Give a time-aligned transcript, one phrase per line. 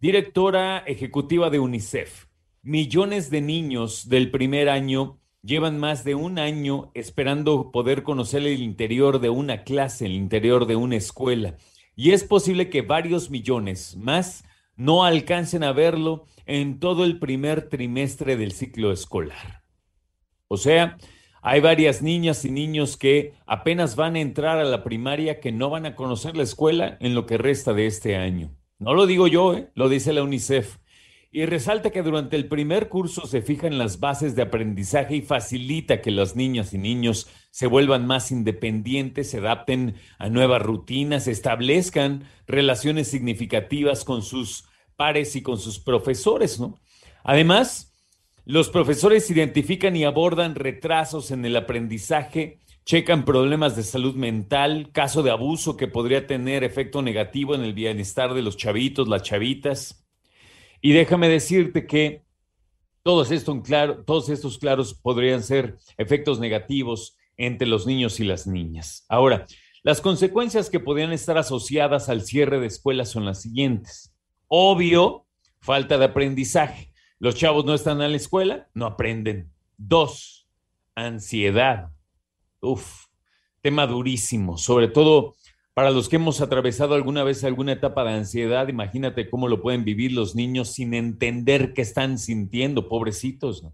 [0.00, 2.26] directora ejecutiva de UNICEF,
[2.62, 8.62] millones de niños del primer año llevan más de un año esperando poder conocer el
[8.62, 11.56] interior de una clase, el interior de una escuela.
[11.94, 14.44] Y es posible que varios millones más
[14.76, 19.62] no alcancen a verlo en todo el primer trimestre del ciclo escolar.
[20.48, 20.96] O sea,
[21.42, 25.70] hay varias niñas y niños que apenas van a entrar a la primaria que no
[25.70, 28.56] van a conocer la escuela en lo que resta de este año.
[28.78, 29.70] No lo digo yo, ¿eh?
[29.74, 30.78] lo dice la UNICEF.
[31.30, 36.00] Y resalta que durante el primer curso se fijan las bases de aprendizaje y facilita
[36.00, 42.24] que las niñas y niños se vuelvan más independientes, se adapten a nuevas rutinas, establezcan
[42.46, 46.78] relaciones significativas con sus pares y con sus profesores, ¿no?
[47.22, 47.94] Además,
[48.44, 55.22] los profesores identifican y abordan retrasos en el aprendizaje checan problemas de salud mental, caso
[55.22, 60.06] de abuso que podría tener efecto negativo en el bienestar de los chavitos, las chavitas.
[60.82, 62.24] Y déjame decirte que
[63.02, 69.04] todos, estos, claros podrían ser efectos negativos entre los niños y las niñas.
[69.08, 69.46] Ahora,
[69.82, 74.13] las consecuencias que podrían estar asociadas al cierre de escuelas son las siguientes.
[74.56, 75.26] Obvio,
[75.58, 76.92] falta de aprendizaje.
[77.18, 79.50] Los chavos no están en la escuela, no aprenden.
[79.76, 80.48] Dos,
[80.94, 81.90] ansiedad
[82.60, 83.06] Uf,
[83.62, 85.34] tema durísimo, sobre todo
[85.74, 89.84] para los que hemos atravesado alguna vez alguna etapa de ansiedad, imagínate cómo lo pueden
[89.84, 93.66] vivir los niños sin entender qué están sintiendo, pobrecitos.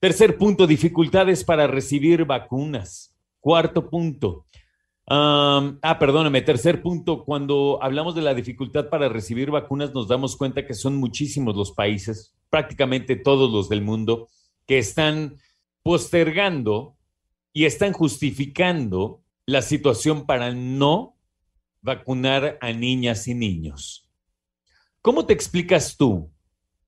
[0.00, 3.16] Tercer punto, dificultades para recibir vacunas.
[3.38, 4.44] Cuarto punto.
[5.06, 10.66] Ah, perdóname, tercer punto, cuando hablamos de la dificultad para recibir vacunas, nos damos cuenta
[10.66, 14.28] que son muchísimos los países, prácticamente todos los del mundo,
[14.66, 15.36] que están
[15.82, 16.96] postergando
[17.52, 21.16] y están justificando la situación para no
[21.82, 24.10] vacunar a niñas y niños.
[25.02, 26.30] ¿Cómo te explicas tú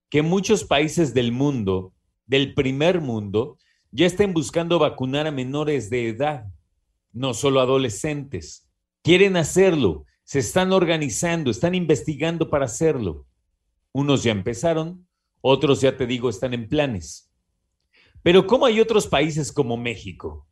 [0.08, 1.92] que muchos países del mundo,
[2.26, 3.58] del primer mundo,
[3.90, 6.46] ya estén buscando vacunar a menores de edad,
[7.16, 8.68] no solo adolescentes?
[9.02, 13.26] Quieren hacerlo, se están organizando, están investigando para hacerlo.
[13.92, 15.08] Unos ya empezaron,
[15.40, 17.32] otros ya te digo están en planes.
[18.22, 20.46] Pero ¿cómo hay otros países como México,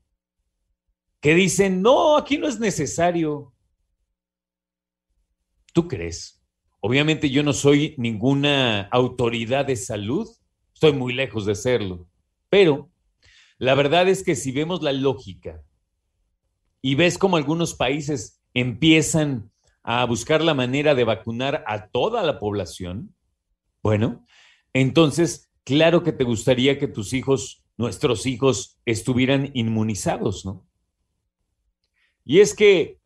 [1.20, 3.52] que dicen, no, aquí no es necesario.
[5.72, 6.44] ¿Tú crees?
[6.80, 10.28] Obviamente yo no soy ninguna autoridad de salud,
[10.72, 12.06] estoy muy lejos de serlo,
[12.48, 12.90] pero
[13.58, 15.62] la verdad es que si vemos la lógica
[16.84, 19.50] y ves cómo algunos países empiezan
[19.82, 23.14] a buscar la manera de vacunar a toda la población,
[23.82, 24.26] bueno,
[24.74, 30.66] entonces, claro que te gustaría que tus hijos, nuestros hijos, estuvieran inmunizados, ¿no?
[32.22, 32.98] Y es que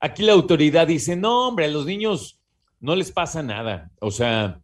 [0.00, 2.40] aquí la autoridad dice, no, hombre, a los niños
[2.80, 3.92] no les pasa nada.
[4.00, 4.60] O sea,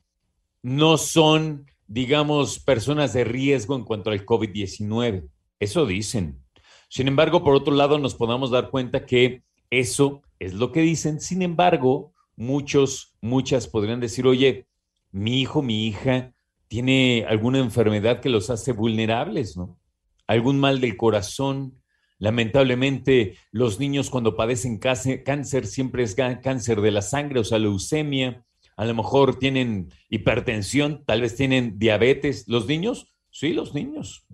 [0.60, 5.28] no son, digamos, personas de riesgo en cuanto al COVID-19.
[5.60, 6.42] Eso dicen.
[6.88, 11.20] Sin embargo, por otro lado, nos podamos dar cuenta que eso es lo que dicen.
[11.20, 14.66] Sin embargo, muchos, muchas podrían decir, oye,
[15.12, 16.32] mi hijo, mi hija
[16.68, 19.78] tiene alguna enfermedad que los hace vulnerables, ¿no?
[20.26, 21.78] Algún mal del corazón,
[22.18, 28.44] Lamentablemente, los niños cuando padecen cáncer siempre es cáncer de la sangre, o sea, leucemia.
[28.76, 32.46] A lo mejor tienen hipertensión, tal vez tienen diabetes.
[32.48, 33.14] ¿Los niños?
[33.30, 34.26] Sí, los niños.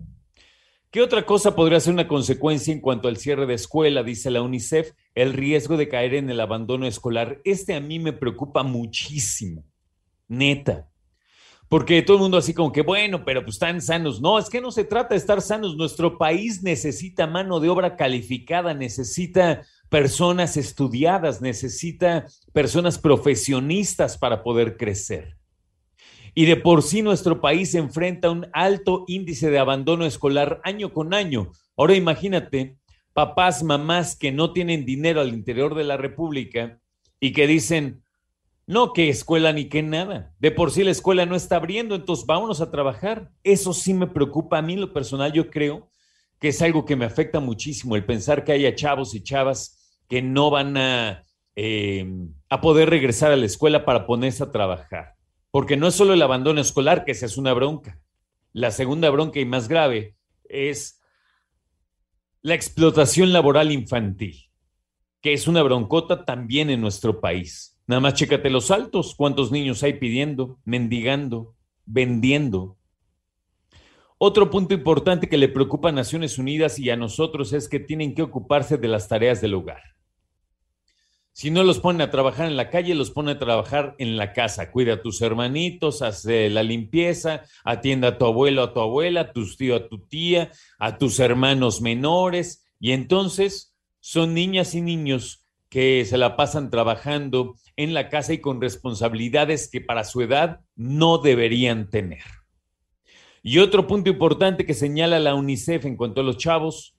[0.95, 4.01] ¿Qué otra cosa podría ser una consecuencia en cuanto al cierre de escuela?
[4.01, 7.41] Dice la UNICEF, el riesgo de caer en el abandono escolar.
[7.43, 9.65] Este a mí me preocupa muchísimo,
[10.29, 10.89] neta.
[11.67, 14.21] Porque todo el mundo así como que, bueno, pero pues están sanos.
[14.21, 15.75] No, es que no se trata de estar sanos.
[15.75, 24.77] Nuestro país necesita mano de obra calificada, necesita personas estudiadas, necesita personas profesionistas para poder
[24.77, 25.35] crecer.
[26.37, 31.13] Y de por sí nuestro país enfrenta un alto índice de abandono escolar año con
[31.13, 31.51] año.
[31.77, 32.77] Ahora imagínate,
[33.13, 36.81] papás, mamás que no tienen dinero al interior de la República
[37.21, 38.03] y que dicen,
[38.67, 40.33] no que escuela ni que nada.
[40.39, 43.31] De por sí la escuela no está abriendo, entonces vámonos a trabajar.
[43.41, 45.89] Eso sí me preocupa a mí, lo personal, yo creo
[46.39, 50.21] que es algo que me afecta muchísimo, el pensar que haya chavos y chavas que
[50.21, 51.23] no van a,
[51.55, 52.05] eh,
[52.49, 55.14] a poder regresar a la escuela para ponerse a trabajar.
[55.55, 58.01] Porque no es solo el abandono escolar, que esa es una bronca.
[58.51, 60.17] La segunda bronca y más grave
[60.49, 61.01] es
[62.41, 64.51] la explotación laboral infantil,
[65.21, 67.79] que es una broncota también en nuestro país.
[67.87, 71.55] Nada más chécate los altos, cuántos niños hay pidiendo, mendigando,
[71.85, 72.77] vendiendo.
[74.17, 78.13] Otro punto importante que le preocupa a Naciones Unidas y a nosotros es que tienen
[78.13, 79.94] que ocuparse de las tareas del hogar.
[81.37, 84.31] Si no los ponen a trabajar en la calle, los ponen a trabajar en la
[84.31, 84.71] casa.
[84.71, 89.31] Cuida a tus hermanitos, hace la limpieza, atienda a tu abuelo, a tu abuela, a
[89.33, 90.49] tus tíos, a tu tía,
[90.79, 92.65] a tus hermanos menores.
[92.79, 98.37] Y entonces son niñas y niños que se la pasan trabajando en la casa y
[98.37, 102.23] con responsabilidades que para su edad no deberían tener.
[103.43, 106.95] Y otro punto importante que señala la UNICEF en cuanto a los chavos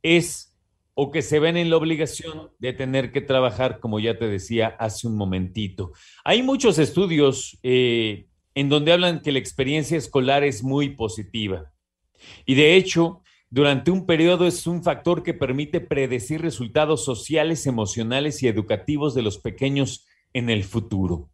[0.00, 0.53] es
[0.94, 4.68] o que se ven en la obligación de tener que trabajar, como ya te decía
[4.78, 5.92] hace un momentito.
[6.24, 11.72] Hay muchos estudios eh, en donde hablan que la experiencia escolar es muy positiva.
[12.46, 18.42] Y de hecho, durante un periodo es un factor que permite predecir resultados sociales, emocionales
[18.42, 21.28] y educativos de los pequeños en el futuro.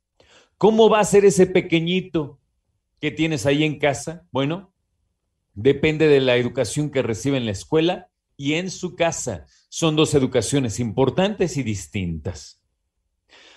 [0.56, 2.38] ¿Cómo va a ser ese pequeñito
[3.00, 4.26] que tienes ahí en casa?
[4.32, 4.72] Bueno,
[5.54, 8.09] depende de la educación que recibe en la escuela
[8.40, 9.44] y en su casa.
[9.68, 12.62] Son dos educaciones importantes y distintas.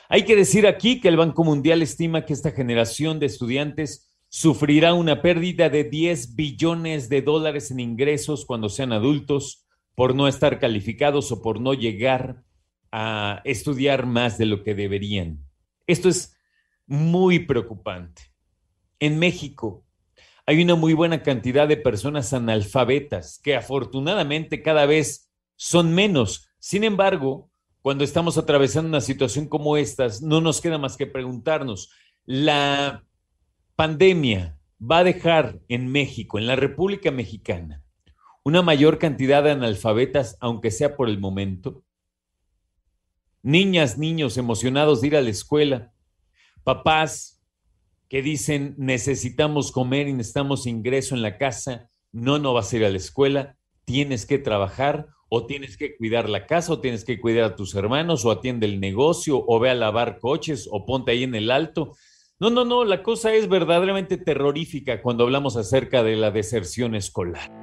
[0.10, 4.94] Hay que decir aquí que el Banco Mundial estima que esta generación de estudiantes sufrirá
[4.94, 9.66] una pérdida de 10 billones de dólares en ingresos cuando sean adultos
[9.96, 12.44] por no estar calificados o por no llegar
[12.92, 15.48] a estudiar más de lo que deberían.
[15.88, 16.36] Esto es
[16.88, 18.24] muy preocupante.
[19.00, 19.83] En México
[20.46, 26.50] hay una muy buena cantidad de personas analfabetas que afortunadamente cada vez son menos.
[26.60, 27.50] Sin embargo,
[27.82, 31.92] cuando estamos atravesando una situación como esta, no nos queda más que preguntarnos,
[32.26, 33.04] ¿la
[33.76, 37.84] pandemia va a dejar en México, en la República Mexicana,
[38.44, 41.84] una mayor cantidad de analfabetas, aunque sea por el momento.
[43.42, 45.94] Niñas, niños emocionados de ir a la escuela,
[46.64, 47.33] papás
[48.14, 52.86] que dicen necesitamos comer y necesitamos ingreso en la casa, no, no vas a ir
[52.86, 57.20] a la escuela, tienes que trabajar o tienes que cuidar la casa o tienes que
[57.20, 61.12] cuidar a tus hermanos o atiende el negocio o ve a lavar coches o ponte
[61.12, 61.96] ahí en el alto.
[62.40, 67.63] No, no, no, la cosa es verdaderamente terrorífica cuando hablamos acerca de la deserción escolar.